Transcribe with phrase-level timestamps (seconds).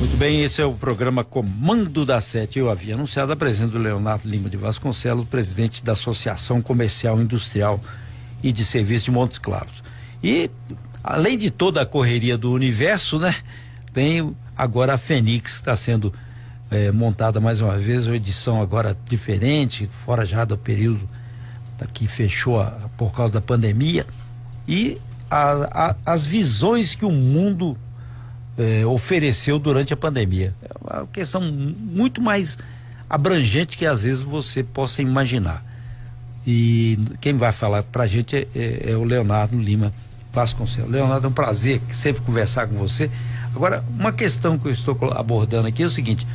[0.00, 2.58] Muito bem, esse é o programa Comando da Sete.
[2.58, 7.78] Eu havia anunciado a presença do Leonardo Lima de Vasconcelos, presidente da Associação Comercial Industrial
[8.42, 9.84] e de Serviços de Montes Claros.
[10.24, 10.50] E,
[11.04, 13.36] além de toda a correria do universo, né?
[13.92, 16.14] Tem agora a Fênix, está sendo
[16.70, 21.06] eh, montada mais uma vez, uma edição agora diferente, fora já do período
[21.92, 24.06] que fechou a, por causa da pandemia.
[24.66, 24.98] E
[25.30, 27.76] a, a, as visões que o mundo
[28.58, 30.54] eh, ofereceu durante a pandemia.
[30.62, 32.58] É uma questão muito mais
[33.08, 35.64] abrangente que às vezes você possa imaginar.
[36.46, 39.92] E quem vai falar para a gente é, é, é, o Leonardo Lima
[40.32, 40.90] Vasconcelos.
[40.90, 43.10] Leonardo, é um prazer sempre conversar com você.
[43.54, 46.26] Agora, uma questão que eu estou abordando aqui é o seguinte: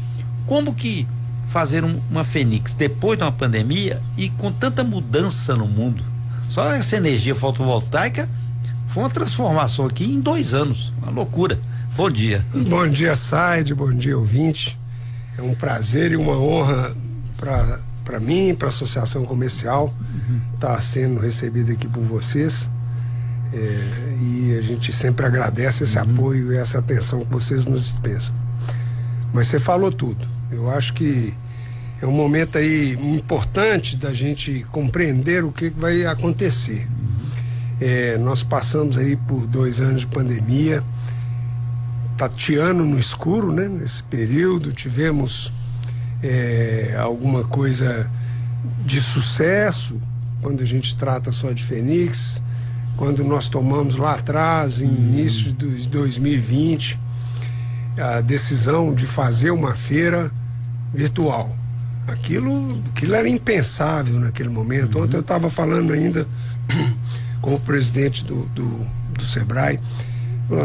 [0.45, 1.07] como que
[1.47, 6.03] fazer um, uma Fênix depois de uma pandemia e com tanta mudança no mundo?
[6.49, 8.29] Só essa energia fotovoltaica
[8.85, 11.59] foi uma transformação aqui em dois anos, uma loucura.
[11.95, 12.43] Bom dia.
[12.53, 14.77] Bom dia, Said, bom dia, ouvinte.
[15.37, 16.93] É um prazer e uma honra
[17.37, 19.95] para mim, para a Associação Comercial,
[20.55, 20.75] estar uhum.
[20.75, 22.69] tá sendo recebido aqui por vocês.
[23.53, 26.03] É, e a gente sempre agradece esse uhum.
[26.03, 28.35] apoio e essa atenção que vocês nos dispensam.
[29.31, 30.27] Mas você falou tudo.
[30.51, 31.33] Eu acho que
[32.01, 36.89] é um momento aí importante da gente compreender o que vai acontecer.
[36.89, 37.29] Uhum.
[37.79, 40.83] É, nós passamos aí por dois anos de pandemia
[42.17, 43.67] tateando no escuro, né?
[43.67, 45.51] Nesse período tivemos
[46.23, 48.09] é, alguma coisa
[48.85, 49.99] de sucesso
[50.41, 52.41] quando a gente trata só de Fênix,
[52.95, 56.99] quando nós tomamos lá atrás, em início de 2020,
[57.97, 60.31] a decisão de fazer uma feira
[60.93, 61.55] virtual.
[62.07, 65.01] Aquilo, aquilo era impensável naquele momento.
[65.01, 66.27] Ontem eu estava falando ainda
[67.41, 69.79] com o presidente do, do, do Sebrae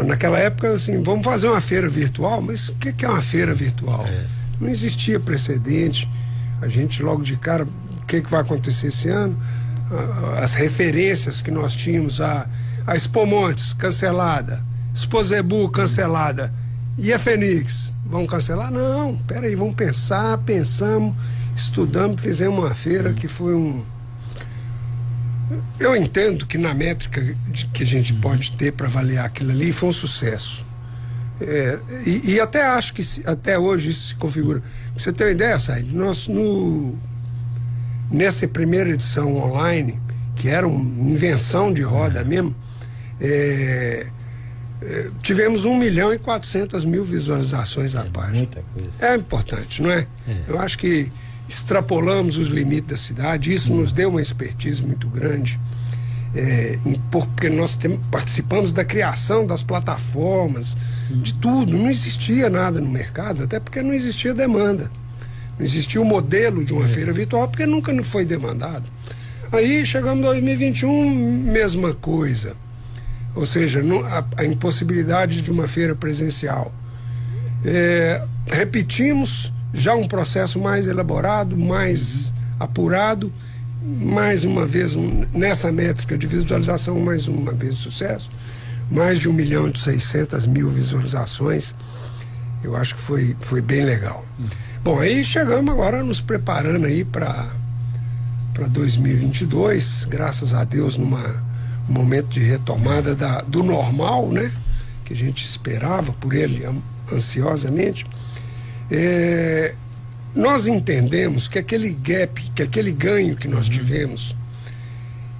[0.05, 3.53] Naquela época, assim, vamos fazer uma feira virtual, mas o que, que é uma feira
[3.53, 4.05] virtual?
[4.05, 4.25] É.
[4.59, 6.07] Não existia precedente.
[6.61, 9.37] A gente logo de cara, o que, que vai acontecer esse ano?
[10.41, 12.47] As referências que nós tínhamos, a,
[12.85, 16.53] a Expo Montes, cancelada, Expo Zebu, cancelada.
[16.97, 17.93] E a Fênix?
[18.05, 18.71] Vão cancelar?
[18.71, 21.15] Não, peraí, vamos pensar, pensamos,
[21.55, 23.83] estudamos, fizemos uma feira que foi um,
[25.79, 27.21] eu entendo que na métrica
[27.73, 28.21] que a gente uhum.
[28.21, 30.65] pode ter para avaliar aquilo ali foi um sucesso.
[31.39, 34.61] É, e, e, até acho que se, até hoje isso se configura.
[34.61, 36.95] Pra você ter uma ideia, Said, nós no,
[38.11, 39.99] nessa primeira edição online,
[40.35, 42.55] que era uma invenção de roda mesmo,
[43.19, 44.05] é,
[44.83, 48.37] é, tivemos 1 milhão e 400 mil visualizações da é página.
[48.37, 48.89] Muita coisa.
[48.99, 50.07] É importante, não é?
[50.27, 50.35] é?
[50.47, 51.11] Eu acho que
[51.51, 55.59] extrapolamos os limites da cidade, isso nos deu uma expertise muito grande.
[56.33, 56.79] É,
[57.11, 60.77] porque nós tem, participamos da criação das plataformas,
[61.09, 61.77] de tudo.
[61.77, 64.89] Não existia nada no mercado, até porque não existia demanda.
[65.59, 66.87] Não existia o modelo de uma é.
[66.87, 68.87] feira virtual, porque nunca não foi demandado.
[69.51, 72.55] Aí chegamos em 2021, mesma coisa.
[73.35, 76.73] Ou seja, a, a impossibilidade de uma feira presencial.
[77.65, 83.31] É, repetimos já um processo mais elaborado, mais apurado,
[83.83, 88.29] mais uma vez um, nessa métrica de visualização, mais uma vez sucesso,
[88.89, 91.75] mais de um milhão e seiscentas mil visualizações,
[92.63, 94.25] eu acho que foi, foi bem legal.
[94.39, 94.45] Hum.
[94.83, 97.47] Bom, aí chegamos agora nos preparando aí para
[98.53, 101.41] para 2022, graças a Deus numa
[101.89, 104.51] um momento de retomada da, do normal, né?
[105.03, 106.63] Que a gente esperava por ele
[107.11, 108.05] ansiosamente.
[108.91, 109.73] É,
[110.35, 114.35] nós entendemos que aquele gap, que aquele ganho que nós tivemos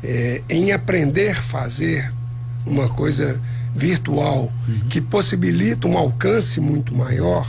[0.02, 2.12] é, em aprender a fazer
[2.66, 3.40] uma coisa
[3.76, 4.80] virtual uhum.
[4.90, 7.48] que possibilita um alcance muito maior,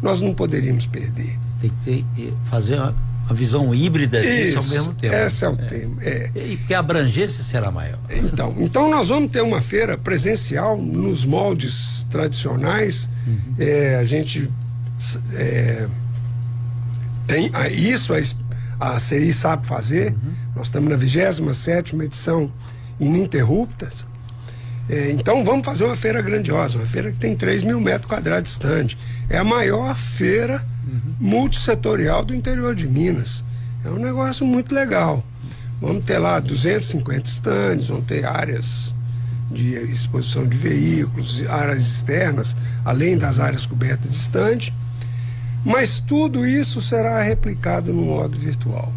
[0.00, 1.38] nós não poderíamos perder.
[1.60, 2.94] Tem que ter, fazer uma,
[3.26, 5.14] uma visão híbrida disso ao mesmo tempo.
[5.14, 5.56] Esse é o é.
[5.56, 5.96] tema.
[6.02, 6.30] É.
[6.34, 7.98] E que a abrangência será maior.
[8.10, 13.08] Então, então nós vamos ter uma feira presencial nos moldes tradicionais.
[13.26, 13.54] Uhum.
[13.58, 14.50] É, a gente
[15.34, 15.88] é,
[17.26, 20.12] tem isso a, a CI sabe fazer.
[20.12, 20.34] Uhum.
[20.56, 22.52] Nós estamos na 27 edição
[23.00, 24.06] ininterruptas.
[24.88, 28.50] É, então vamos fazer uma feira grandiosa, uma feira que tem 3 mil metros quadrados
[28.50, 28.96] de stand.
[29.30, 31.14] É a maior feira uhum.
[31.20, 33.44] multissetorial do interior de Minas.
[33.84, 35.24] É um negócio muito legal.
[35.80, 38.92] Vamos ter lá 250 stands, vamos ter áreas
[39.50, 44.72] de exposição de veículos, áreas externas, além das áreas cobertas de stand.
[45.64, 48.92] Mas tudo isso será replicado no modo virtual.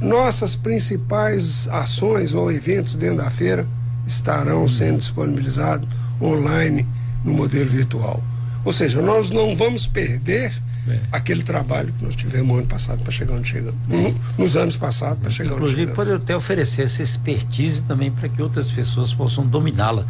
[0.00, 3.66] Nossas principais ações ou eventos dentro da feira
[4.06, 5.88] estarão sendo disponibilizados
[6.20, 6.86] online
[7.22, 8.22] no modelo virtual.
[8.64, 10.52] Ou seja, nós não vamos perder
[10.88, 10.98] é.
[11.12, 13.78] aquele trabalho que nós tivemos ano passado para chegar onde chegamos.
[13.90, 14.14] É.
[14.38, 16.08] Nos anos passados para chegar Inclusive, onde chegamos.
[16.08, 20.06] pode até oferecer essa expertise também para que outras pessoas possam dominá-la.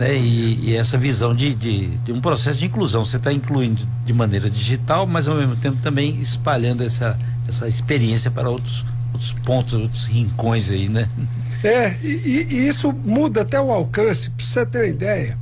[0.00, 0.16] Né?
[0.16, 3.04] E, e, essa visão de, de, de, um processo de inclusão.
[3.04, 8.30] Você está incluindo de maneira digital, mas ao mesmo tempo também espalhando essa, essa experiência
[8.30, 8.82] para outros,
[9.12, 11.06] outros pontos, outros rincões aí, né?
[11.62, 15.38] É, e, e isso muda até o alcance, para você ter uma ideia.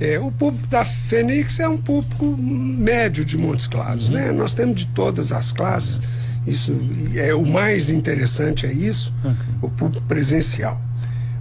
[0.00, 4.16] É, o público da Fênix é um público médio de Montes Claros, uhum.
[4.16, 4.32] né?
[4.32, 6.00] Nós temos de todas as classes.
[6.44, 6.76] Isso
[7.14, 9.34] é o mais interessante é isso, uhum.
[9.62, 10.80] o público presencial.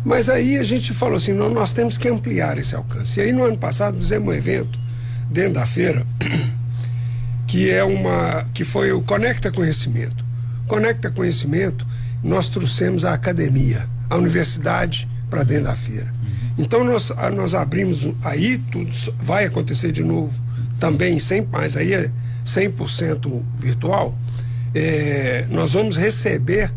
[0.04, 3.20] Mas aí a gente falou assim, não, nós temos que ampliar esse alcance.
[3.20, 4.78] E aí no ano passado fizemos um evento
[5.30, 6.06] dentro da feira
[7.48, 10.24] que é uma que foi o Conecta Conhecimento.
[10.68, 11.86] Conecta Conhecimento,
[12.24, 16.12] nós trouxemos a academia, a universidade para dentro da feira.
[16.58, 20.34] Então nós, nós abrimos aí, tudo vai acontecer de novo
[20.80, 22.12] também, sem mais, aí é
[22.46, 24.18] 100% virtual.
[24.76, 26.72] É, nós vamos receber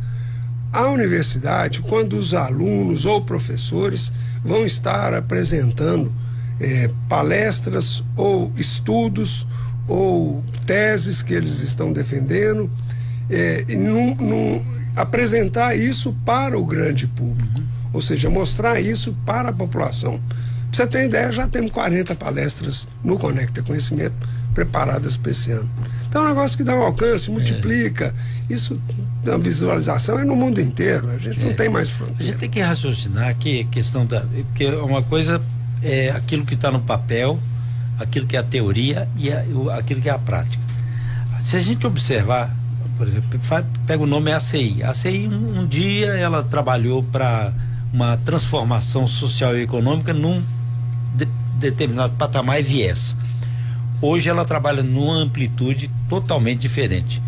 [0.73, 4.13] a universidade quando os alunos ou professores
[4.45, 6.13] vão estar apresentando
[6.61, 9.47] é, palestras ou estudos
[9.89, 12.71] ou teses que eles estão defendendo,
[13.31, 14.65] é, num, num,
[14.97, 17.67] apresentar isso para o grande público
[17.97, 20.21] ou seja, mostrar isso para a população.
[20.71, 24.15] Pra você ter ideia, já temos 40 palestras no Conecta Conhecimento
[24.53, 25.69] preparadas para esse ano.
[26.17, 28.15] Então é um negócio que dá um alcance, multiplica.
[28.49, 28.55] É.
[28.55, 28.81] Isso,
[29.31, 31.11] a visualização é no mundo inteiro.
[31.11, 31.45] A gente é.
[31.45, 32.23] não tem mais fronteira.
[32.23, 34.23] A gente tem que raciocinar que questão da.
[34.23, 35.43] Porque uma coisa
[35.83, 37.39] é aquilo que está no papel,
[37.99, 39.45] aquilo que é a teoria e a,
[39.77, 40.63] aquilo que é a prática.
[41.39, 42.57] Se a gente observar,
[42.97, 43.39] por exemplo,
[43.87, 44.83] pega o nome ACI.
[44.85, 47.53] A ACI, um, um dia, ela trabalhou para
[47.93, 50.43] uma transformação social e econômica num
[51.15, 51.29] de,
[51.59, 53.15] determinado patamar e viés.
[54.01, 57.23] Hoje ela trabalha numa amplitude totalmente diferente.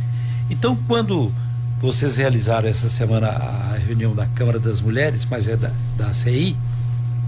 [0.51, 1.33] Então, quando
[1.81, 6.57] vocês realizaram essa semana a reunião da Câmara das Mulheres, mas é da, da CI,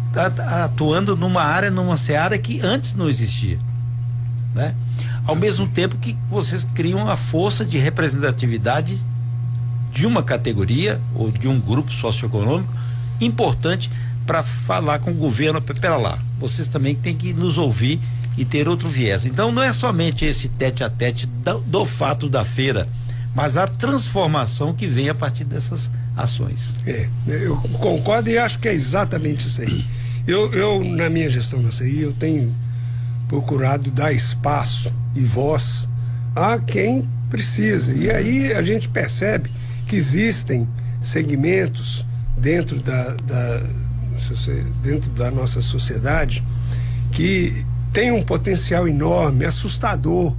[0.08, 3.58] está tá atuando numa área, numa seara que antes não existia.
[4.54, 4.74] Né?
[5.24, 8.98] Ao mesmo tempo que vocês criam a força de representatividade
[9.92, 12.72] de uma categoria ou de um grupo socioeconômico
[13.20, 13.90] importante
[14.26, 15.60] para falar com o governo.
[15.60, 18.00] Pera lá, vocês também têm que nos ouvir
[18.40, 19.26] e ter outro viés.
[19.26, 22.88] Então não é somente esse tete a tete do, do fato da feira,
[23.34, 26.72] mas a transformação que vem a partir dessas ações.
[26.86, 29.84] É, eu concordo e acho que é exatamente isso aí.
[30.26, 32.54] Eu, eu na minha gestão da CI, eu tenho
[33.28, 35.86] procurado dar espaço e voz
[36.34, 37.92] a quem precisa.
[37.92, 39.50] E aí a gente percebe
[39.86, 40.66] que existem
[40.98, 42.06] segmentos
[42.38, 43.60] dentro da, da,
[44.82, 46.42] dentro da nossa sociedade
[47.12, 50.34] que tem um potencial enorme, assustador.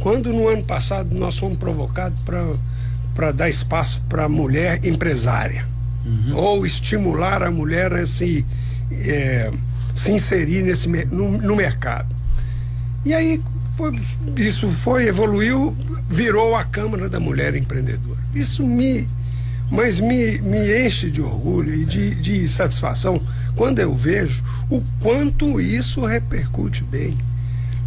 [0.00, 2.20] Quando no ano passado nós fomos provocados
[3.14, 5.66] para dar espaço para a mulher empresária,
[6.04, 6.36] uhum.
[6.36, 8.46] ou estimular a mulher a se,
[8.92, 9.50] é,
[9.94, 12.14] se inserir nesse, no, no mercado.
[13.04, 13.42] E aí
[13.76, 13.98] foi,
[14.36, 15.76] isso foi, evoluiu,
[16.08, 18.20] virou a Câmara da Mulher Empreendedora.
[18.34, 19.08] Isso me
[19.70, 23.20] mas me, me enche de orgulho e de, de satisfação
[23.58, 27.18] quando eu vejo o quanto isso repercute bem.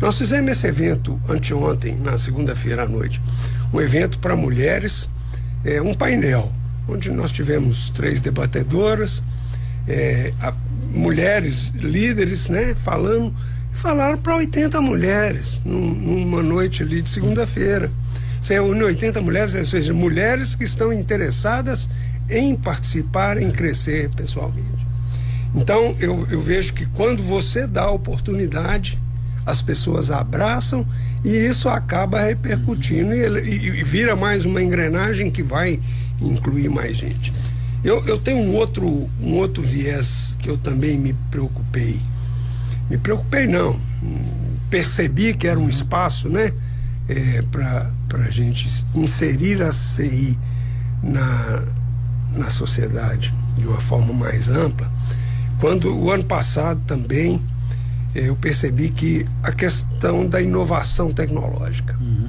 [0.01, 3.21] Nós fizemos esse evento anteontem, na segunda-feira à noite,
[3.73, 5.09] um evento para mulheres,
[5.63, 6.51] é, um painel,
[6.89, 9.23] onde nós tivemos três debatedoras,
[9.87, 10.53] é, a,
[10.91, 13.33] mulheres líderes, né, falando,
[13.71, 17.89] falaram para 80 mulheres num, numa noite ali de segunda-feira.
[18.41, 21.87] Você reúne 80 mulheres, ou seja, mulheres que estão interessadas
[22.29, 24.80] em participar, em crescer pessoalmente.
[25.53, 28.97] Então, eu, eu vejo que quando você dá a oportunidade,
[29.45, 30.85] as pessoas abraçam
[31.23, 35.79] e isso acaba repercutindo e, e, e, vira mais uma engrenagem que vai
[36.21, 37.33] incluir mais gente.
[37.83, 41.99] Eu, eu tenho um outro, um outro viés que eu também me preocupei.
[42.89, 43.79] Me preocupei não,
[44.69, 46.53] percebi que era um espaço, né?
[47.11, 47.91] é, para
[48.25, 50.37] a gente inserir a CI
[51.03, 51.63] na,
[52.35, 54.89] na sociedade de uma forma mais ampla,
[55.61, 57.41] quando o ano passado também
[58.13, 61.95] é, eu percebi que a questão da inovação tecnológica.
[62.01, 62.27] Uhum.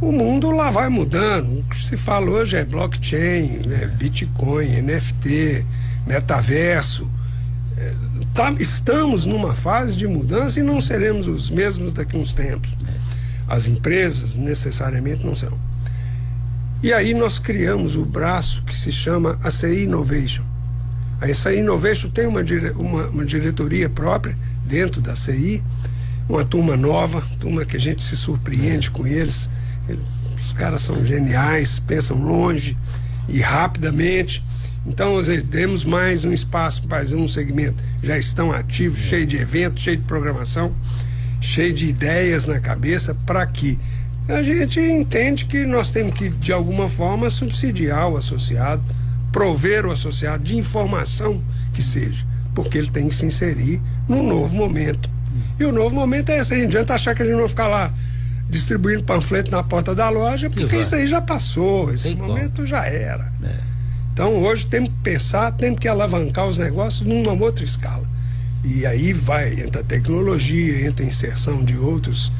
[0.00, 1.60] O mundo lá vai mudando.
[1.60, 5.64] O que se fala hoje é blockchain, né, Bitcoin, NFT,
[6.06, 7.08] metaverso.
[7.76, 7.94] É,
[8.34, 12.76] tá, estamos numa fase de mudança e não seremos os mesmos daqui a uns tempos.
[12.86, 13.08] É
[13.48, 15.58] as empresas necessariamente não serão.
[16.82, 20.44] E aí nós criamos o braço que se chama ACI Innovation.
[21.20, 22.42] A ACI Innovation tem uma,
[22.76, 25.62] uma, uma diretoria própria dentro da CI,
[26.28, 29.50] uma turma nova, turma que a gente se surpreende com eles.
[30.40, 32.76] Os caras são geniais, pensam longe
[33.28, 34.44] e rapidamente.
[34.86, 35.16] Então,
[35.50, 37.82] temos mais um espaço para fazer um segmento.
[38.02, 40.72] Já estão ativos, cheio de eventos, cheio de programação,
[41.40, 43.78] cheio de ideias na cabeça, para que
[44.28, 48.82] a gente entende que nós temos que, de alguma forma, subsidiar o associado,
[49.32, 51.42] prover o associado de informação
[51.72, 55.08] que seja, porque ele tem que se inserir num novo momento.
[55.58, 57.68] E o novo momento é esse, gente adianta achar que a gente não vai ficar
[57.68, 57.92] lá
[58.48, 62.66] distribuindo panfleto na porta da loja, porque isso aí já passou, esse tem momento como.
[62.66, 63.30] já era.
[63.42, 63.56] É.
[64.12, 68.08] Então hoje temos que pensar, temos que alavancar os negócios numa outra escala.
[68.64, 72.32] E aí vai, entra tecnologia, entra inserção de outros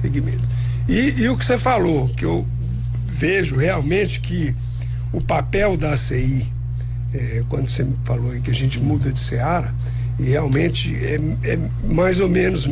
[0.00, 0.46] segmentos.
[0.88, 2.46] E, e o que você falou, que eu
[3.08, 4.54] vejo realmente que
[5.12, 6.50] o papel da ACI,
[7.14, 9.74] é, quando você me falou que a gente muda de seara,
[10.18, 12.68] e realmente é, é, mais ou menos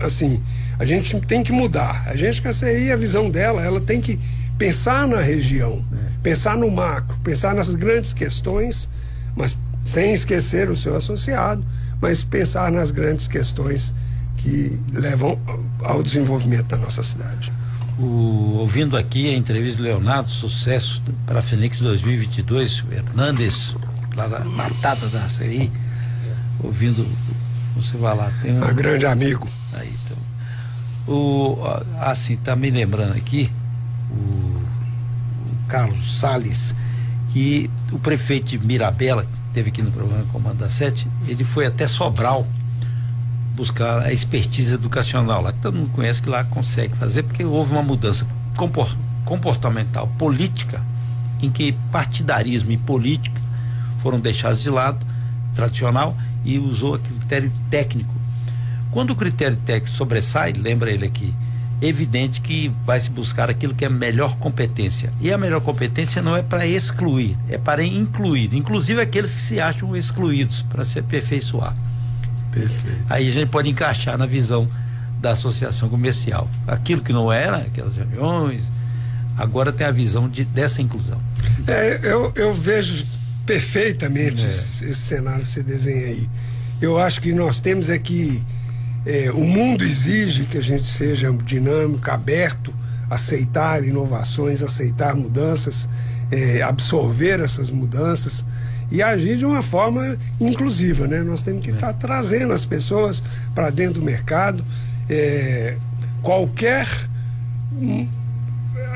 [0.00, 0.40] assim,
[0.78, 2.04] a gente tem que mudar.
[2.06, 4.18] A gente com a CI, a visão dela, ela tem que
[4.58, 5.96] pensar na região, é.
[6.22, 8.88] pensar no macro, pensar nas grandes questões,
[9.36, 11.64] mas sem esquecer o seu associado,
[12.00, 13.92] mas pensar nas grandes questões
[14.36, 15.38] que levam
[15.82, 17.52] ao desenvolvimento da nossa cidade.
[17.98, 23.76] O, ouvindo aqui a entrevista do Leonardo, sucesso para a Fenix 2022, Hernandes,
[24.16, 25.70] lá da Batata da CI,
[26.62, 27.06] ouvindo
[27.76, 28.32] você vai lá.
[28.42, 29.48] Tem um, um grande amigo.
[29.72, 30.16] Aí, então.
[31.06, 31.58] O,
[32.00, 33.50] assim, tá me lembrando aqui,
[34.10, 36.74] o, o Carlos Sales,
[37.32, 41.66] que o prefeito de Mirabela, que teve aqui no programa Comando da Sete, ele foi
[41.66, 42.46] até Sobral
[43.54, 47.72] buscar a expertise educacional lá, que todo mundo conhece que lá consegue fazer, porque houve
[47.72, 48.26] uma mudança
[49.24, 50.82] comportamental, política,
[51.40, 53.40] em que partidarismo e política
[54.02, 55.04] foram deixados de lado,
[55.54, 58.12] tradicional, e usou o critério técnico.
[58.90, 61.32] Quando o critério técnico sobressai, lembra ele aqui,
[61.80, 65.10] evidente que vai se buscar aquilo que é melhor competência.
[65.20, 69.60] E a melhor competência não é para excluir, é para incluir, inclusive aqueles que se
[69.60, 71.74] acham excluídos, para se aperfeiçoar.
[72.54, 73.04] Perfeito.
[73.10, 74.68] Aí a gente pode encaixar na visão
[75.20, 76.48] da associação comercial.
[76.66, 78.62] Aquilo que não era, aquelas reuniões,
[79.36, 81.20] agora tem a visão de, dessa inclusão.
[81.66, 83.04] É, eu, eu vejo
[83.44, 84.48] perfeitamente é.
[84.48, 86.28] esse, esse, cenário que você desenha aí.
[86.80, 88.42] Eu acho que nós temos é que
[89.04, 92.72] é, o mundo exige que a gente seja dinâmico, aberto,
[93.10, 95.88] aceitar inovações, aceitar mudanças,
[96.30, 98.44] é, absorver essas mudanças
[98.94, 101.20] e agir de uma forma inclusiva, né?
[101.24, 101.92] Nós temos que estar é.
[101.92, 104.64] tá trazendo as pessoas para dentro do mercado.
[105.10, 105.76] É,
[106.22, 106.86] qualquer
[107.72, 108.08] hum,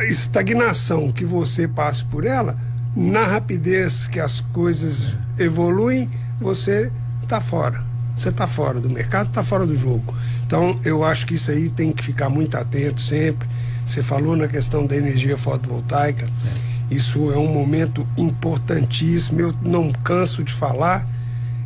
[0.08, 2.56] estagnação que você passe por ela,
[2.94, 6.08] na rapidez que as coisas evoluem,
[6.40, 7.82] você está fora.
[8.14, 10.14] Você está fora do mercado, está fora do jogo.
[10.46, 13.48] Então, eu acho que isso aí tem que ficar muito atento sempre.
[13.84, 16.24] Você falou na questão da energia fotovoltaica.
[16.24, 16.77] É.
[16.90, 19.40] Isso é um momento importantíssimo.
[19.40, 21.06] Eu não canso de falar.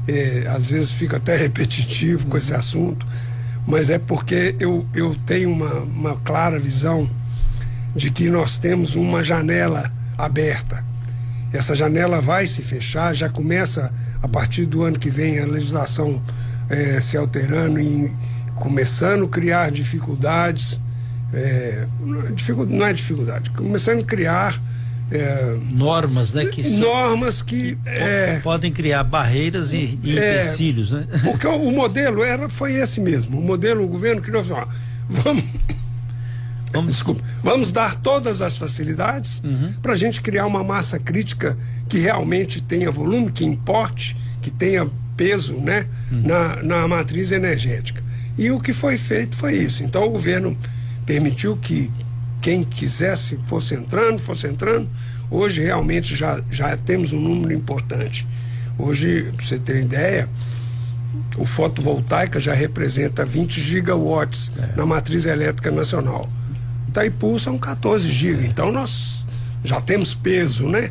[0.07, 3.07] É, às vezes fico até repetitivo com esse assunto,
[3.67, 7.09] mas é porque eu, eu tenho uma, uma clara visão
[7.95, 10.85] de que nós temos uma janela aberta
[11.53, 16.23] essa janela vai se fechar, já começa a partir do ano que vem a legislação
[16.71, 18.11] é, se alterando e
[18.57, 20.81] começando a criar dificuldades.
[21.35, 24.61] É, não é dificuldade, começando a criar
[25.13, 26.47] é, normas, né?
[26.47, 31.07] Que normas que, que é, podem criar barreiras e, e é, empecilhos, né?
[31.23, 33.39] Porque o, o, modelo era, foi esse mesmo.
[33.39, 34.67] O modelo, o governo criou assim, ó,
[35.09, 35.45] vamos
[36.73, 39.75] Vamos, desculpa, vamos dar todas as facilidades uhum.
[39.83, 44.91] para a gente criar uma massa crítica que realmente tenha volume, que importe, que tenha
[45.15, 46.23] peso né, uhum.
[46.23, 48.03] na, na matriz energética.
[48.39, 49.83] E o que foi feito foi isso.
[49.83, 50.57] Então o governo
[51.05, 51.91] permitiu que
[52.43, 54.89] quem quisesse fosse entrando, fosse entrando.
[55.31, 58.27] Hoje realmente já, já temos um número importante.
[58.77, 60.29] Hoje, para você ter ideia,
[61.39, 64.77] o fotovoltaica já representa 20 gigawatts é.
[64.77, 66.29] na matriz elétrica nacional.
[66.89, 69.25] Itaipu são 14 gigas, então nós
[69.65, 70.91] já temos peso, né?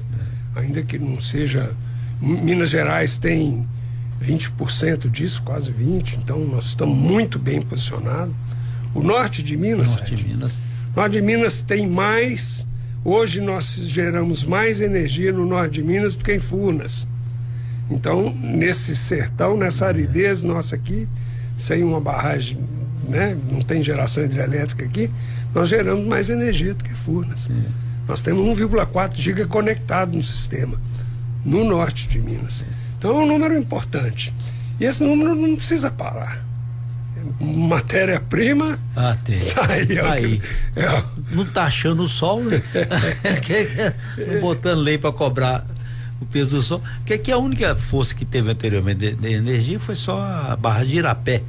[0.56, 1.76] Ainda que não seja.
[2.20, 3.68] Minas Gerais tem
[4.24, 8.34] 20% disso, quase 20%, então nós estamos muito bem posicionados.
[8.94, 10.52] O norte de Minas, norte de Minas.
[10.96, 12.66] Norte de Minas tem mais.
[13.04, 17.08] Hoje nós geramos mais energia no norte de Minas do que em Furnas.
[17.90, 21.08] Então, nesse sertão, nessa aridez nossa aqui,
[21.58, 22.58] sem uma barragem,
[23.08, 23.38] né?
[23.52, 25.10] Não tem geração hidrelétrica aqui,
[25.54, 27.42] nós geramos mais energia do que Furnas.
[27.42, 27.64] Sim.
[28.08, 30.80] Nós temos 1,4 giga conectado no sistema,
[31.44, 32.66] no norte de Minas.
[32.98, 34.34] Então é um número importante.
[34.80, 36.51] E esse número não precisa parar.
[37.40, 38.80] Matéria-prima.
[38.96, 39.40] Ah, tem.
[39.40, 40.42] Tá aí, Tá aí.
[40.76, 42.62] É, Não tá achando o sol, né?
[44.34, 45.66] Não botando lei para cobrar
[46.20, 46.82] o peso do sol.
[46.98, 50.98] Porque aqui a única força que teve anteriormente de, energia foi só a Barra de
[50.98, 51.42] Irapé.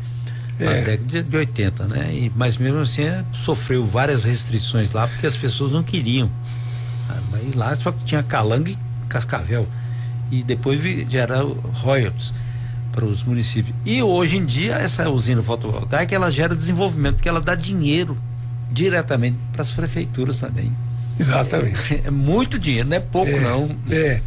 [0.59, 0.83] Na É.
[0.85, 2.11] década de, de 80, né?
[2.13, 6.31] E, mas mesmo assim é, sofreu várias restrições lá porque as pessoas não queriam.
[7.09, 9.67] Ah, Mas lá só tinha calanga e cascavel.
[10.31, 11.43] E depois vi- gera
[11.75, 12.33] royalties
[12.93, 13.75] para os municípios.
[13.85, 18.17] E hoje em dia, essa usina fotovoltaica ela gera desenvolvimento, porque ela dá dinheiro
[18.71, 20.71] diretamente para as prefeituras também.
[21.19, 22.03] exatamente.
[22.05, 23.77] É muito dinheiro, não é pouco, É, não.
[23.91, 24.21] É.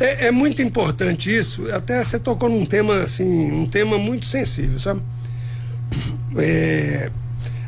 [0.00, 0.26] é.
[0.26, 1.70] É muito importante isso.
[1.72, 5.00] Até você tocou num tema assim, um tema muito sensível, sabe?
[6.36, 7.10] É,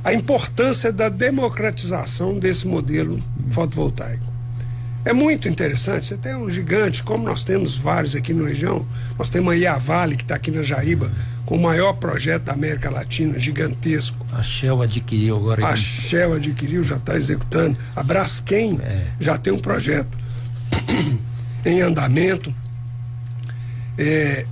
[0.04, 4.27] a importância da democratização desse modelo fotovoltaico.
[5.04, 6.06] É muito interessante.
[6.06, 8.84] Você tem um gigante, como nós temos vários aqui na região.
[9.18, 11.10] Nós temos a Vale, que está aqui na Jaíba,
[11.46, 14.26] com o maior projeto da América Latina, gigantesco.
[14.32, 15.66] A Shell adquiriu agora.
[15.66, 17.76] A Shell adquiriu, já está executando.
[17.96, 19.06] A Braskem É.
[19.18, 20.16] já tem um projeto
[21.64, 22.52] em andamento.
[23.96, 24.44] É,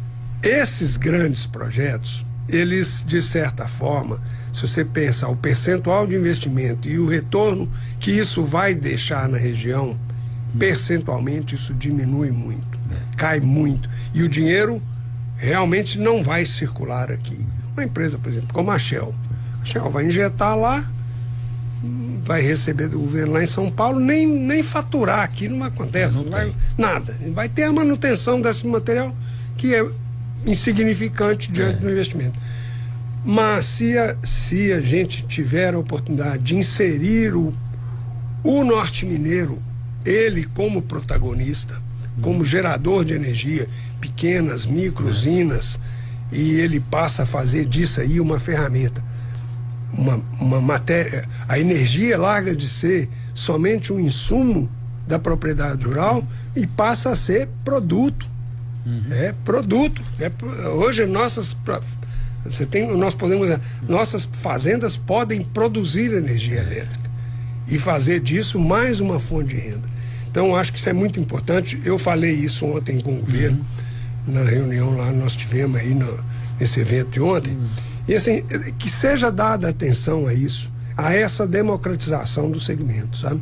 [0.42, 4.20] esses grandes projetos, eles, de certa forma,
[4.52, 9.36] se você pensar o percentual de investimento e o retorno que isso vai deixar na
[9.36, 9.98] região,
[10.58, 12.78] percentualmente isso diminui muito,
[13.16, 13.88] cai muito.
[14.14, 14.82] E o dinheiro
[15.36, 17.38] realmente não vai circular aqui.
[17.74, 19.14] Uma empresa, por exemplo, como a Shell.
[19.60, 20.84] A Shell vai injetar lá,
[22.24, 26.24] vai receber do governo lá em São Paulo, nem, nem faturar aqui não acontece, Não
[26.24, 27.16] vai, nada.
[27.32, 29.14] Vai ter a manutenção desse material
[29.56, 29.86] que é
[30.46, 31.80] insignificante diante É.
[31.80, 32.38] do investimento.
[33.24, 37.52] Mas se a, se a gente tiver a oportunidade de inserir o,
[38.42, 39.60] o norte mineiro,
[40.08, 41.80] ele como protagonista,
[42.22, 43.68] como gerador de energia,
[44.00, 45.78] pequenas, micro usinas,
[46.32, 49.02] e ele passa a fazer disso aí uma ferramenta
[49.96, 51.28] uma, uma matéria.
[51.48, 54.70] A energia larga de ser somente um insumo
[55.06, 58.28] da propriedade rural e passa a ser produto.
[59.10, 60.02] É produto.
[60.20, 60.30] É,
[60.68, 61.56] hoje nossas.
[62.44, 63.48] Você tem, nós podemos.
[63.88, 67.10] Nossas fazendas podem produzir energia elétrica
[67.66, 69.95] e fazer disso mais uma fonte de renda.
[70.36, 71.80] Então, acho que isso é muito importante.
[71.82, 73.64] Eu falei isso ontem com o governo,
[74.28, 76.22] na reunião lá nós tivemos aí no,
[76.60, 77.56] nesse evento de ontem.
[78.06, 78.42] E assim,
[78.78, 83.40] que seja dada atenção a isso, a essa democratização do segmento, sabe?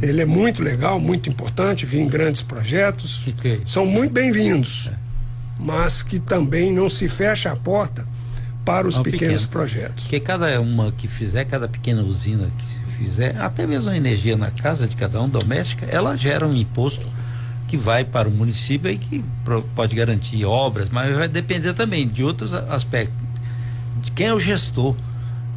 [0.00, 3.60] Ele é muito legal, muito importante, vir em grandes projetos, Fiquei.
[3.66, 4.92] são muito bem-vindos,
[5.58, 8.06] mas que também não se feche a porta
[8.64, 9.48] para os Não, pequenos pequeno.
[9.50, 10.04] projetos.
[10.04, 14.50] Porque cada uma que fizer, cada pequena usina que fizer, até mesmo a energia na
[14.50, 17.06] casa de cada um doméstica, ela gera um imposto
[17.68, 19.24] que vai para o município e que
[19.74, 23.16] pode garantir obras, mas vai depender também de outros aspectos.
[24.02, 24.94] De quem é o gestor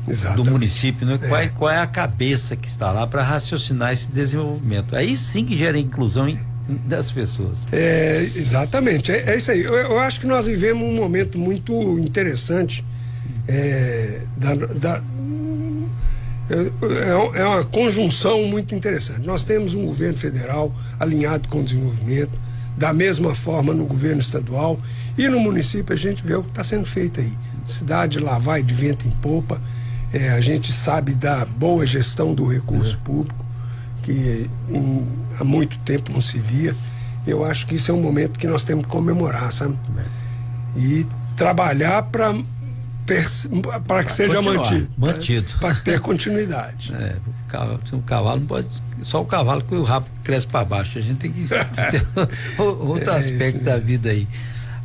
[0.06, 0.50] do Exatamente.
[0.50, 1.17] município, né?
[1.17, 1.48] Qual, é, É.
[1.50, 4.95] qual é a cabeça que está lá para raciocinar esse desenvolvimento?
[4.95, 6.39] Aí sim que gera inclusão em-
[6.88, 7.67] das pessoas.
[7.71, 9.62] É, exatamente, é, é isso aí.
[9.62, 12.84] Eu, eu acho que nós vivemos um momento muito interessante
[13.48, 15.04] é, da, da-
[16.49, 19.21] é, é uma conjunção muito interessante.
[19.25, 22.31] Nós temos um governo federal alinhado com o desenvolvimento,
[22.77, 24.79] da mesma forma no governo estadual
[25.17, 27.31] e no município a gente vê o que está sendo feito aí.
[27.65, 29.62] Cidade lá vai de vento em popa,
[30.13, 33.43] é, a gente sabe da boa gestão do recurso público,
[34.03, 35.08] que em-
[35.39, 36.75] há muito tempo não se via.
[37.25, 39.75] Eu acho que isso é um momento que nós temos que comemorar, sabe?
[40.75, 42.36] E trabalhar para
[43.88, 44.89] para que seja continuar, mantido.
[44.98, 45.54] mantido.
[45.60, 46.94] Para ter continuidade.
[46.94, 48.68] É, o cavalo, o cavalo não pode.
[49.04, 50.98] Só o cavalo que o rabo cresce para baixo.
[50.98, 51.46] A gente tem que
[51.91, 52.06] ter
[52.58, 54.28] outro É aspecto da vida aí.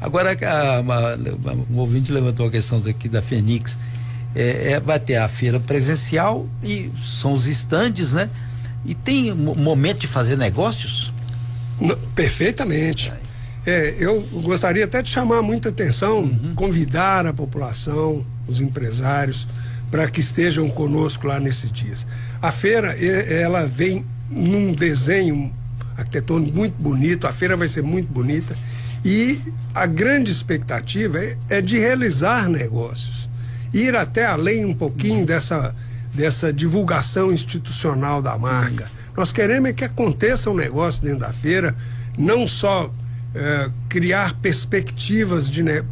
[0.00, 1.16] Agora, a, uma,
[1.70, 3.78] um ouvinte levantou a questão aqui da Fenix.
[4.34, 8.30] É, é, vai ter a feira presencial e são os estandes, né?
[8.84, 11.12] E tem mo- momento de fazer negócios?
[11.80, 13.10] Não, perfeitamente.
[13.10, 13.29] É,
[13.98, 19.46] eu gostaria até de chamar muita atenção, convidar a população, os empresários,
[19.90, 22.06] para que estejam conosco lá nesses dias.
[22.40, 25.52] A feira, ela vem num desenho
[25.96, 28.56] arquitetônico muito bonito, a feira vai ser muito bonita
[29.04, 29.38] e
[29.74, 33.28] a grande expectativa é, é de realizar negócios,
[33.72, 35.74] ir até além um pouquinho dessa,
[36.14, 38.90] dessa divulgação institucional da marca.
[39.16, 41.74] Nós queremos é que aconteça um negócio dentro da feira,
[42.16, 42.92] não só
[43.34, 45.82] eh, criar perspectivas de ne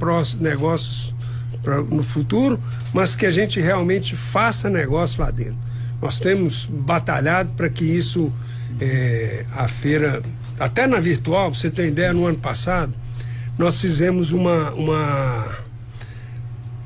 [0.40, 1.14] negócios
[1.62, 2.61] pra, no futuro,
[2.92, 5.59] mas que a gente realmente faça negócio lá dentro.
[6.03, 8.33] Nós temos batalhado para que isso,
[8.81, 10.22] eh, a feira,
[10.59, 12.92] até na virtual, pra você tem ideia, no ano passado,
[13.57, 15.59] nós fizemos uma, uma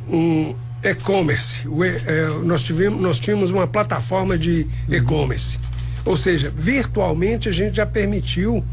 [0.09, 1.67] um, e-commerce.
[2.07, 4.95] É, nós, tivemos, nós tínhamos uma plataforma de uhum.
[4.95, 5.59] e-commerce.
[6.05, 8.65] Ou seja, virtualmente a gente já permitiu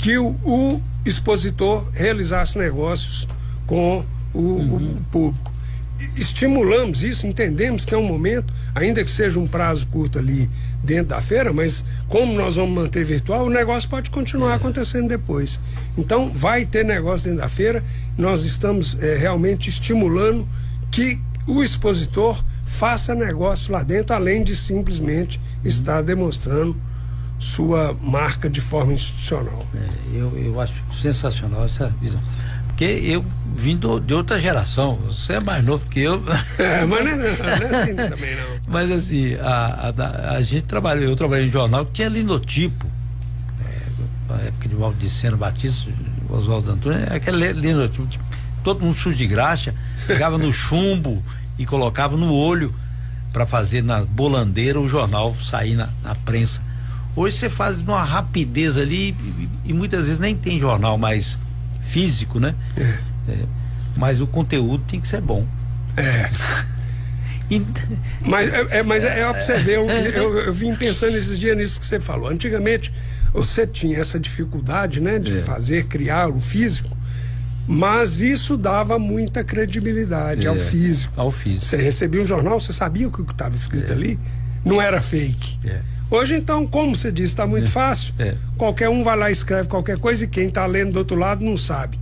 [0.00, 3.28] que o, o expositor realizasse negócios
[3.66, 4.94] com o, uhum.
[4.94, 5.52] o público.
[6.16, 10.48] Estimulamos isso, entendemos que é um momento, ainda que seja um prazo curto ali
[10.82, 15.60] dentro da feira, mas como nós vamos manter virtual, o negócio pode continuar acontecendo depois.
[15.98, 17.84] Então, vai ter negócio dentro da feira,
[18.16, 20.48] nós estamos é, realmente estimulando
[20.90, 25.68] que o expositor faça negócio lá dentro, além de simplesmente uhum.
[25.68, 26.74] estar demonstrando
[27.40, 29.66] sua marca de forma institucional.
[29.74, 32.20] É, eu, eu acho sensacional essa visão.
[32.68, 33.24] Porque eu
[33.56, 36.22] vim do, de outra geração, você é mais novo que eu.
[36.58, 38.60] É, mas não é, não, não é assim também não.
[38.68, 42.86] Mas assim, a, a, a, gente trabalhou, eu trabalhei em jornal que tinha linotipo.
[43.66, 45.90] É, na época de Valdiceno Batista,
[46.28, 48.24] Oswaldo Antônio, é aquele linotipo, tipo,
[48.62, 49.74] todo mundo sujo de graxa,
[50.06, 51.24] pegava no chumbo
[51.58, 52.74] e colocava no olho
[53.32, 56.69] para fazer na bolandeira o jornal sair na, na prensa.
[57.16, 61.38] Hoje você faz uma rapidez ali e, e, muitas vezes nem tem jornal mais
[61.80, 62.54] físico, né?
[62.76, 62.82] É.
[63.32, 63.36] É,
[63.96, 65.46] mas o conteúdo tem que ser bom.
[65.96, 66.30] É.
[67.50, 67.64] e...
[68.24, 71.38] Mas, é, é mas é, é pra você ver, eu, eu, eu, vim pensando esses
[71.38, 72.28] dias nisso que você falou.
[72.28, 72.92] Antigamente
[73.32, 75.42] você tinha essa dificuldade, né, de é.
[75.42, 76.96] fazer, criar o físico,
[77.66, 81.20] mas isso dava muita credibilidade ao físico.
[81.20, 81.64] Ao físico.
[81.64, 84.18] Você recebia um jornal, você sabia o que estava escrito ali,
[84.64, 85.58] não era fake.
[86.10, 87.70] Hoje, então, como você disse, está muito é.
[87.70, 88.12] fácil.
[88.18, 88.34] É.
[88.58, 91.44] Qualquer um vai lá e escreve qualquer coisa e quem está lendo do outro lado
[91.44, 91.98] não sabe.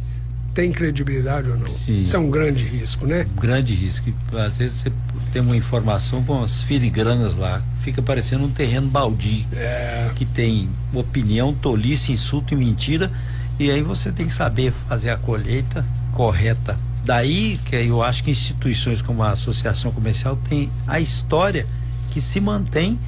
[0.55, 1.69] Tem credibilidade ou não?
[1.85, 2.03] Sim.
[2.03, 3.27] Isso é um grande risco, né?
[3.37, 4.13] Um grande risco.
[4.33, 4.93] Às vezes você
[5.31, 9.47] tem uma informação com as filigranas lá, fica parecendo um terreno baldio.
[9.53, 10.11] É.
[10.17, 13.13] Que tem opinião, tolice, insulto e mentira.
[13.59, 16.79] E aí você tem que saber fazer a colheita correta.
[17.05, 21.67] Daí que eu acho que instituições como a Associação Comercial tem a história
[22.11, 22.99] que se mantém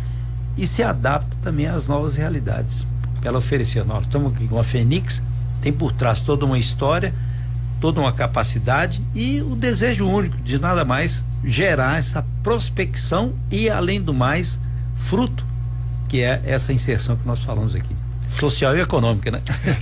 [0.60, 2.86] e se adapta também às novas realidades.
[3.24, 5.22] Ela oferecia, nós estamos aqui com a Fênix,
[5.62, 7.14] tem por trás toda uma história,
[7.80, 14.02] toda uma capacidade e o desejo único de nada mais gerar essa prospecção e, além
[14.02, 14.60] do mais,
[14.96, 15.46] fruto,
[16.08, 17.96] que é essa inserção que nós falamos aqui.
[18.38, 19.40] Social e econômica, né?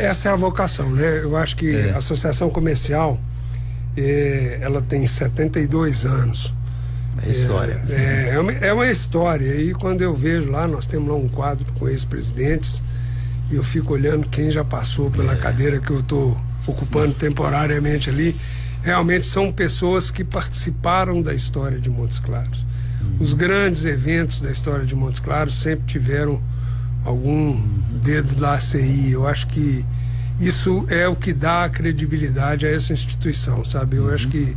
[0.00, 1.20] Essa é a vocação, né?
[1.22, 1.92] Eu acho que é.
[1.92, 3.20] a Associação Comercial,
[3.96, 6.52] eh, ela tem 72 anos.
[7.22, 7.82] É história.
[7.88, 9.54] É, é, uma, é uma história.
[9.54, 12.82] E quando eu vejo lá, nós temos lá um quadro com ex-presidentes,
[13.50, 15.36] e eu fico olhando quem já passou pela é.
[15.36, 18.36] cadeira que eu estou ocupando temporariamente ali.
[18.82, 22.66] Realmente são pessoas que participaram da história de Montes Claros.
[23.00, 23.16] Uhum.
[23.20, 26.42] Os grandes eventos da história de Montes Claros sempre tiveram
[27.04, 27.82] algum uhum.
[28.02, 29.12] dedo da ACI.
[29.12, 29.84] Eu acho que
[30.40, 33.96] isso é o que dá credibilidade a essa instituição, sabe?
[33.96, 34.14] Eu uhum.
[34.14, 34.56] acho que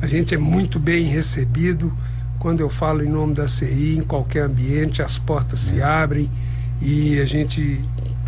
[0.00, 1.92] a gente é muito bem recebido.
[2.38, 6.30] Quando eu falo em nome da CI, em qualquer ambiente, as portas se abrem
[6.80, 7.84] e a gente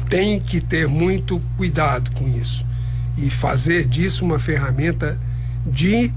[0.09, 2.67] tem que ter muito cuidado com isso
[3.17, 5.21] e fazer disso uma ferramenta
[5.65, 6.13] de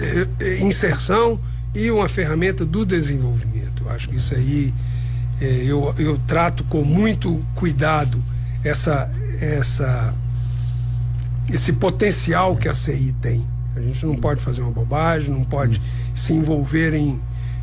[0.00, 1.38] eh, inserção
[1.74, 3.82] e uma ferramenta do desenvolvimento.
[3.84, 4.72] Eu acho que isso aí
[5.40, 8.22] eh, eu, eu trato com muito cuidado
[8.64, 10.14] essa, essa,
[11.52, 13.51] esse potencial que a CI tem.
[13.76, 15.80] A gente não pode fazer uma bobagem, não pode
[16.14, 17.20] se envolver em,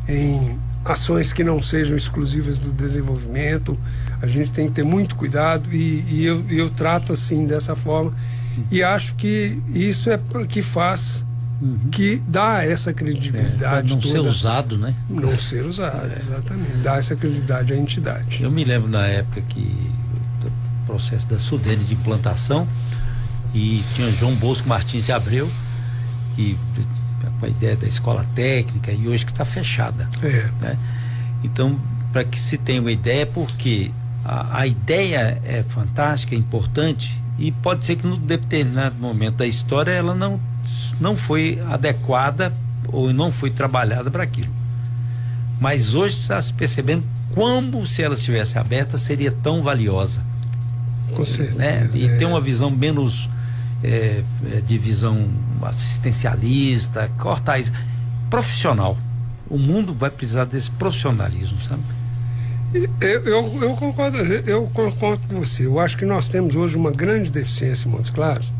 [0.08, 3.78] em ações que não sejam exclusivas do desenvolvimento.
[4.20, 8.12] A gente tem que ter muito cuidado e, e eu, eu trato assim, dessa forma.
[8.70, 11.24] E acho que isso é que faz
[11.60, 11.78] uhum.
[11.90, 13.92] que dá essa credibilidade.
[13.92, 14.12] É, não toda.
[14.12, 14.94] ser usado, né?
[15.08, 16.18] Não ser usado, é.
[16.18, 16.76] exatamente.
[16.78, 18.42] Dá essa credibilidade à entidade.
[18.42, 19.90] Eu me lembro na época que
[20.44, 22.66] o processo da Sudene de implantação
[23.54, 25.50] e tinha João Bosco Martins de Abreu
[26.40, 26.56] que
[27.38, 30.08] com a ideia da escola técnica e hoje que está fechada.
[30.22, 30.50] É.
[30.60, 30.78] Né?
[31.44, 31.78] Então,
[32.12, 33.90] para que se tenha uma ideia, porque
[34.24, 39.46] a, a, ideia é fantástica, é importante e pode ser que no determinado momento da
[39.46, 40.40] história ela não
[41.00, 42.52] não foi adequada
[42.88, 44.52] ou não foi trabalhada para aquilo.
[45.58, 47.02] Mas hoje está se percebendo
[47.34, 50.22] como se ela estivesse aberta seria tão valiosa.
[51.14, 51.56] Com certeza.
[51.56, 51.90] Né?
[51.94, 52.16] E é.
[52.16, 53.30] ter uma visão menos
[53.82, 55.28] é, é, de visão
[55.62, 57.72] assistencialista, cortar isso.
[58.28, 58.96] Profissional.
[59.48, 61.82] O mundo vai precisar desse profissionalismo, sabe?
[62.72, 65.66] Eu, eu, eu, concordo, eu concordo com você.
[65.66, 68.52] Eu acho que nós temos hoje uma grande deficiência em Montes Claros.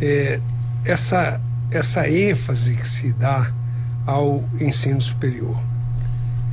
[0.00, 0.40] É,
[0.84, 1.40] essa,
[1.72, 3.52] essa ênfase que se dá
[4.06, 5.60] ao ensino superior.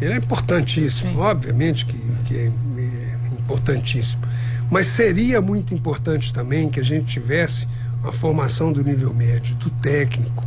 [0.02, 1.18] Ele é importantíssimo, Sim.
[1.20, 4.22] obviamente que, que é, é importantíssimo.
[4.70, 7.68] Mas seria muito importante também que a gente tivesse
[8.02, 10.46] uma formação do nível médio, do técnico,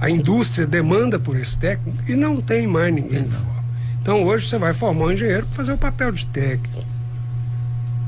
[0.00, 3.64] a indústria demanda por esse técnico e não tem mais ninguém que forma.
[4.00, 6.84] Então hoje você vai formar um engenheiro para fazer o papel de técnico.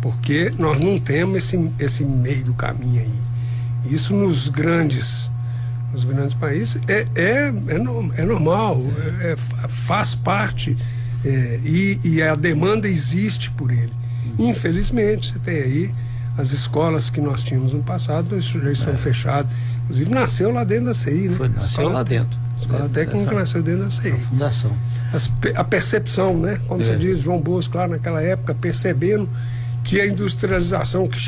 [0.00, 3.92] Porque nós não temos esse, esse meio do caminho aí.
[3.92, 5.30] Isso nos grandes,
[5.92, 8.80] nos grandes países é, é, é, é normal,
[9.20, 9.36] é, é
[9.68, 10.76] faz parte
[11.24, 13.92] é, e, e a demanda existe por ele.
[14.38, 15.94] Infelizmente, você tem aí
[16.36, 18.96] as escolas que nós tínhamos no passado já estão é.
[18.96, 19.50] fechadas.
[19.84, 21.36] Inclusive nasceu lá dentro da CI, né?
[21.36, 22.38] Foi, nasceu escola, lá dentro.
[22.56, 24.10] A escola técnica nasceu dentro da CI.
[24.10, 24.72] A fundação.
[25.12, 26.60] As, a percepção, né?
[26.68, 26.84] Como é.
[26.84, 29.28] você diz, João Bosco, lá naquela época, percebendo
[29.82, 31.18] que a industrialização que,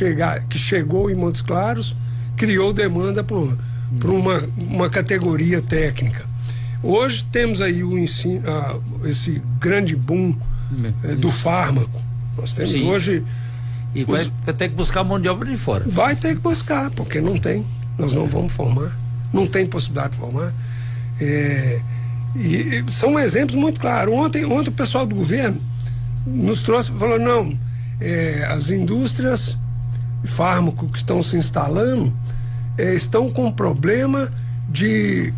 [0.48, 1.96] que chegou em Montes Claros
[2.36, 6.24] criou demanda para uma, uma categoria técnica.
[6.82, 8.42] Hoje temos aí o ensino,
[9.04, 12.02] esse grande boom uh, do fármaco.
[12.36, 12.88] Nós temos Sim.
[12.88, 13.24] hoje.
[13.94, 14.56] E vai, os...
[14.56, 15.84] ter que buscar mão de obra de fora.
[15.86, 17.66] Vai ter que buscar, porque não tem.
[17.98, 18.96] Nós não vamos formar.
[19.32, 20.52] Não tem possibilidade de formar.
[21.20, 21.80] É,
[22.34, 24.12] e, e são exemplos muito claros.
[24.14, 25.60] Ontem, ontem o pessoal do governo
[26.26, 27.56] nos trouxe, falou, não,
[28.00, 29.58] é, as indústrias
[30.22, 32.12] de fármaco que estão se instalando
[32.78, 34.32] é, estão com problema
[34.68, 35.32] de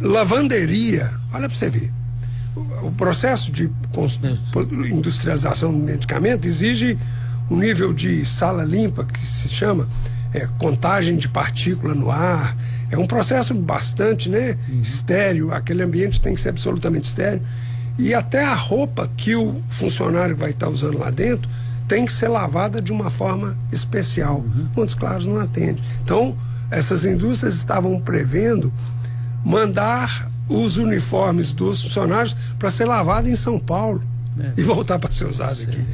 [0.00, 1.14] lavanderia.
[1.32, 1.92] Olha para você ver.
[2.54, 3.70] O, processo de
[4.90, 6.98] industrialização do medicamento exige
[7.50, 9.88] um nível de sala limpa, que se chama
[10.32, 12.56] é, contagem de partícula no ar.
[12.90, 14.80] É um processo bastante né, uhum.
[14.80, 17.42] estéreo, aquele ambiente tem que ser absolutamente estéreo.
[17.98, 21.48] E até a roupa que o funcionário vai estar usando lá dentro
[21.86, 24.38] tem que ser lavada de uma forma especial.
[24.38, 24.68] Uhum.
[24.76, 25.82] Montes Claros não atende.
[26.02, 26.36] Então,
[26.70, 28.72] essas indústrias estavam prevendo
[29.44, 34.02] mandar os uniformes dos funcionários para ser lavado em São Paulo
[34.38, 34.52] é.
[34.56, 35.86] e voltar para ser usado aqui.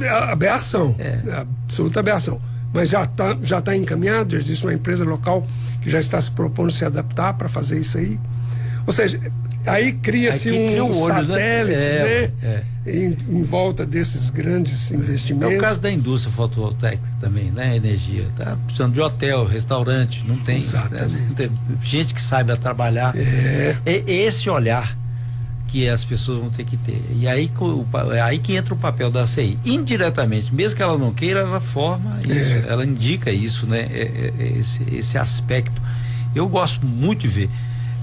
[0.00, 1.20] É aberração, é.
[1.26, 1.46] é.
[1.66, 2.40] absoluta aberração.
[2.72, 5.46] Mas já está já tá encaminhado, existe uma empresa local
[5.80, 8.18] que já está se propondo se adaptar para fazer isso aí.
[8.86, 9.20] Ou seja,
[9.66, 11.22] aí cria-se um cria olho, né?
[11.24, 11.84] satélite, né?
[11.84, 12.64] É, né?
[12.86, 15.54] Em, em, volta desses grandes investimentos.
[15.54, 17.76] É o caso da indústria fotovoltaica também, né?
[17.76, 18.26] Energia.
[18.36, 21.08] Tá precisando de hotel, restaurante, não tem, né?
[21.28, 21.50] não tem
[21.82, 23.14] gente que saiba trabalhar.
[23.16, 23.76] É.
[23.86, 24.96] é esse olhar
[25.74, 27.02] que as pessoas vão ter que ter.
[27.16, 27.50] E aí,
[28.14, 29.58] é aí que entra o papel da CI.
[29.64, 32.64] Indiretamente, mesmo que ela não queira, ela forma isso, é.
[32.68, 33.80] ela indica isso, né?
[33.80, 35.82] É, é, é esse, esse aspecto.
[36.32, 37.50] Eu gosto muito de ver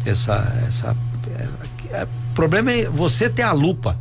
[0.06, 0.54] essa.
[0.67, 3.97] essa é, o problema é você ter a lupa.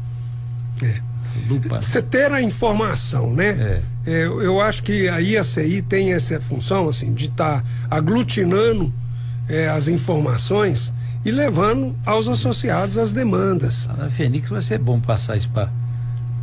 [0.83, 1.01] É.
[1.49, 1.81] Lupa.
[1.81, 3.83] Você ter a informação, né?
[4.07, 4.25] É.
[4.25, 8.93] eu, eu acho que a IACI tem essa função, assim, de estar tá aglutinando
[9.75, 10.93] as informações
[11.25, 13.89] e levando aos associados as demandas.
[13.99, 15.69] Na Fênix vai ser bom passar isso para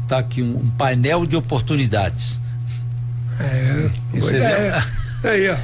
[0.08, 2.40] tá aqui um, um, painel de oportunidades.
[3.40, 4.86] É, boa ideia.
[5.24, 5.58] Aí, ó.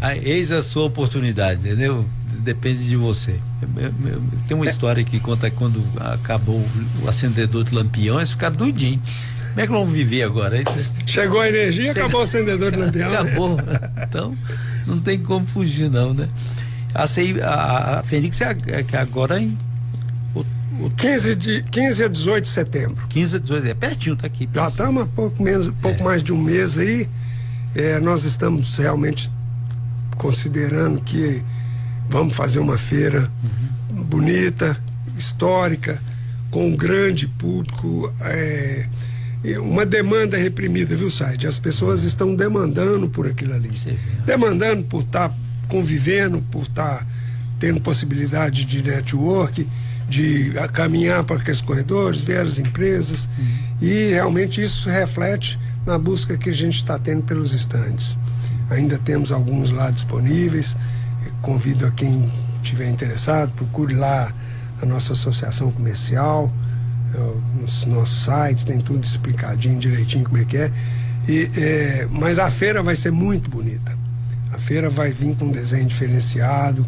[0.22, 2.08] Eis a sua oportunidade, entendeu?
[2.42, 3.38] Depende de você.
[4.48, 4.70] Tem uma é.
[4.70, 6.64] história que conta quando acabou
[7.02, 9.00] o acendedor de lampiões, ficar doidinho.
[9.48, 10.62] Como é que vamos viver agora?
[11.06, 13.12] Chegou a energia, acabou o acendedor de lampião.
[13.12, 13.56] Acabou.
[14.02, 14.36] Então,
[14.86, 16.28] não tem como fugir, não, né?
[16.94, 19.56] A, CI, a, a Fênix é, é que agora em.
[20.34, 20.40] O,
[20.84, 20.90] o...
[20.96, 23.06] 15, de, 15 a 18 de setembro.
[23.08, 24.46] 15 a 18, é pertinho, tá aqui.
[24.46, 24.64] Pertinho.
[24.64, 26.04] Já estamos há pouco, menos, pouco é.
[26.04, 27.08] mais de um mês aí.
[27.74, 29.30] É, nós estamos realmente
[30.16, 31.42] considerando que
[32.10, 33.30] vamos fazer uma feira
[33.92, 34.02] uhum.
[34.02, 34.76] bonita,
[35.16, 36.02] histórica,
[36.50, 38.12] com um grande público.
[38.20, 38.86] É,
[39.60, 41.46] uma demanda reprimida, viu, Said?
[41.46, 43.74] As pessoas estão demandando por aquilo ali.
[43.76, 43.96] Sim.
[44.26, 45.34] Demandando por estar tá
[45.68, 47.06] convivendo, por estar tá
[47.58, 49.66] tendo possibilidade de network,
[50.08, 53.28] de caminhar para aqueles corredores, ver as empresas.
[53.38, 53.46] Uhum.
[53.80, 58.18] E realmente isso reflete na busca que a gente está tendo pelos estandes.
[58.68, 60.76] Ainda temos alguns lá disponíveis.
[61.42, 62.30] Convido a quem
[62.62, 64.32] estiver interessado, procure lá
[64.82, 66.52] a nossa associação comercial,
[67.60, 70.72] nos nossos sites, tem tudo explicadinho direitinho como é que é.
[71.28, 74.00] E, é mas a feira vai ser muito bonita
[74.60, 76.86] feira vai vir com um desenho diferenciado.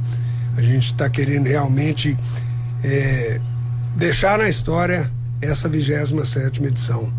[0.56, 2.16] A gente está querendo realmente
[2.84, 3.40] é,
[3.96, 5.10] deixar na história
[5.40, 7.12] essa 27 edição.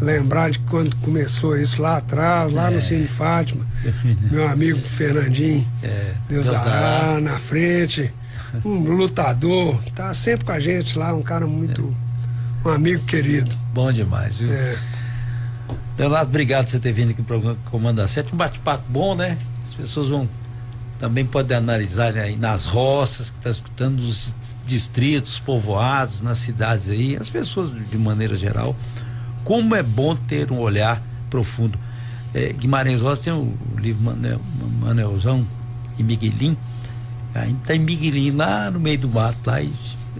[0.00, 2.74] Lembrar de quando começou isso lá atrás, lá é.
[2.74, 3.64] no Cine Fátima,
[4.30, 6.14] meu amigo Fernandinho, é.
[6.28, 8.12] Deus, Deus dará, na frente,
[8.64, 11.94] um lutador, tá sempre com a gente lá, um cara muito,
[12.64, 12.68] é.
[12.68, 13.54] um amigo querido.
[13.72, 14.52] Bom demais, viu?
[14.52, 14.76] É.
[15.98, 19.38] Leonardo, obrigado por você ter vindo aqui no programa Comando 7, um bate-papo bom, né?
[19.64, 20.28] As pessoas vão
[21.02, 27.16] também podem analisar aí nas roças que está escutando os distritos, povoados, nas cidades aí,
[27.16, 28.76] as pessoas de maneira geral,
[29.44, 31.78] como é bom ter um olhar profundo.
[32.34, 34.40] É, Guimarães Rosa tem o, livro Manel,
[34.80, 35.46] Manelzão
[35.98, 36.56] e Miguelim,
[37.34, 39.72] Aí tem Miguelinho lá no meio do mato lá e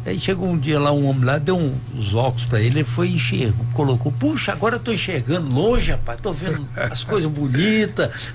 [0.04, 3.10] Aí chegou um dia lá, um homem lá, deu uns óculos para ele, ele foi
[3.10, 8.10] enxergou, colocou, puxa, agora eu tô enxergando longe, rapaz, tô vendo as coisas bonitas.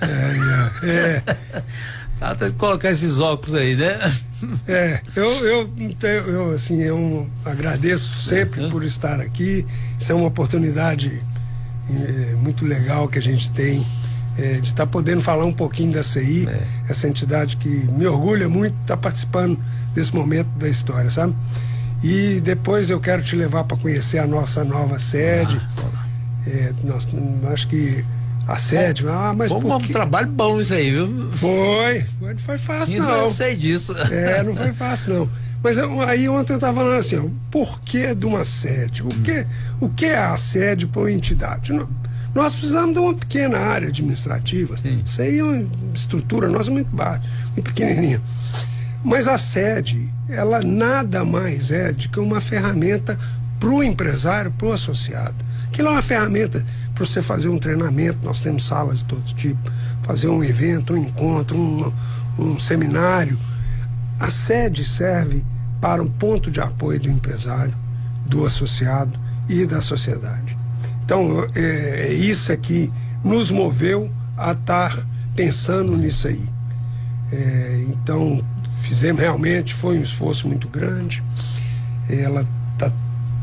[0.82, 1.22] É, é.
[2.20, 3.98] Ah, tem que colocar esses óculos aí, né?
[4.68, 5.70] É, eu, eu,
[6.28, 8.68] eu assim, eu agradeço sempre é.
[8.70, 9.66] por estar aqui.
[9.98, 11.20] Isso é uma oportunidade
[11.90, 13.84] é, muito legal que a gente tem
[14.38, 16.62] é, de estar tá podendo falar um pouquinho da CI, é.
[16.88, 19.58] essa entidade que me orgulha muito estar tá participando
[19.92, 21.34] desse momento da história, sabe?
[22.02, 25.60] E depois eu quero te levar para conhecer a nossa nova sede.
[25.78, 26.06] Ah,
[26.46, 27.08] é, nós,
[27.52, 28.04] acho que
[28.48, 31.30] a sede, ah, mas Foi um trabalho bom isso aí, viu?
[31.30, 33.10] Foi, não foi fácil não.
[33.10, 33.94] Eu sei disso.
[34.10, 35.30] É, não foi fácil não.
[35.62, 39.02] Mas eu, aí ontem eu estava falando assim, o porquê de uma sede?
[39.02, 39.46] O que,
[39.78, 41.74] o que é a sede para uma entidade?
[41.74, 41.86] Não,
[42.34, 44.78] nós precisamos de uma pequena área administrativa.
[44.78, 45.02] Sim.
[45.04, 48.22] Isso aí é uma estrutura nossa muito baixa, muito pequenininha.
[49.04, 53.18] Mas a sede, ela nada mais é do que uma ferramenta
[53.60, 55.36] para o empresário, para o associado.
[55.66, 56.64] Aquilo é uma ferramenta
[56.98, 59.70] para você fazer um treinamento, nós temos salas de todo tipo,
[60.02, 61.92] fazer um evento, um encontro, um,
[62.36, 63.38] um seminário.
[64.18, 65.44] A sede serve
[65.80, 67.72] para um ponto de apoio do empresário,
[68.26, 69.16] do associado
[69.48, 70.58] e da sociedade.
[71.04, 75.06] Então, é, é isso é que nos moveu a estar
[75.36, 76.48] pensando nisso aí.
[77.30, 78.44] É, então,
[78.82, 81.22] fizemos realmente, foi um esforço muito grande.
[82.10, 82.92] Ela está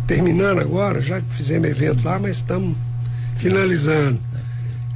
[0.06, 2.76] terminando agora, já fizemos evento lá, mas estamos
[3.36, 4.20] finalizando.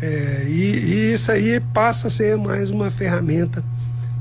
[0.01, 3.63] É, e, e, isso aí passa a ser mais uma ferramenta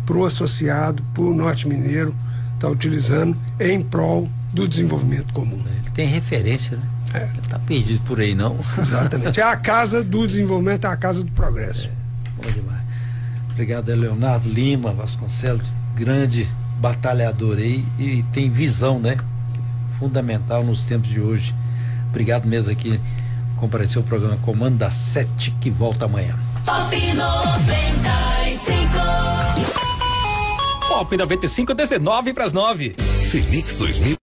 [0.04, 2.14] para o associado, para o norte mineiro
[2.54, 5.62] estar tá utilizando em prol do desenvolvimento comum.
[5.66, 6.82] Ele tem referência, né?
[7.14, 7.22] É.
[7.24, 8.58] Ele está perdido por aí, não?
[8.76, 9.40] Exatamente.
[9.40, 11.88] É a casa do desenvolvimento, é a casa do progresso.
[11.88, 12.82] É, bom demais.
[13.50, 16.48] Obrigado, Leonardo Lima Vasconcelos, grande
[16.80, 19.16] batalhador aí e tem visão, né?
[19.98, 21.54] Fundamental nos tempos de hoje.
[22.08, 23.00] Obrigado mesmo aqui.
[23.58, 26.38] Compareceu o programa Comando da Sete, que volta amanhã.
[26.64, 27.28] Pop 95.
[30.88, 32.94] Pop 95, 19 para as 9.
[33.30, 34.16] Feliz 2000.